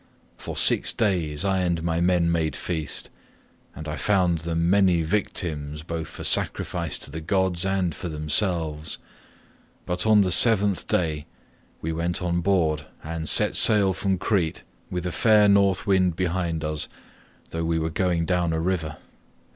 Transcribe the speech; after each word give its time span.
For 0.35 0.57
six 0.57 0.91
days 0.93 1.45
I 1.45 1.59
and 1.59 1.83
my 1.83 2.01
men 2.01 2.31
made 2.31 2.55
feast, 2.55 3.11
and 3.75 3.87
I 3.87 3.97
found 3.97 4.39
them 4.39 4.67
many 4.67 5.03
victims 5.03 5.83
both 5.83 6.07
for 6.07 6.23
sacrifice 6.23 6.97
to 6.97 7.11
the 7.11 7.21
gods 7.21 7.67
and 7.67 7.93
for 7.93 8.09
themselves, 8.09 8.97
but 9.85 10.07
on 10.07 10.21
the 10.21 10.31
seventh 10.31 10.87
day 10.87 11.27
we 11.83 11.93
went 11.93 12.19
on 12.19 12.41
board 12.41 12.87
and 13.03 13.29
set 13.29 13.55
sail 13.55 13.93
from 13.93 14.17
Crete 14.17 14.63
with 14.89 15.05
a 15.05 15.11
fair 15.11 15.47
North 15.47 15.85
wind 15.85 16.15
behind 16.15 16.63
us 16.63 16.87
though 17.51 17.63
we 17.63 17.77
were 17.77 17.91
going 17.91 18.25
down 18.25 18.53
a 18.53 18.59
river. 18.59 18.97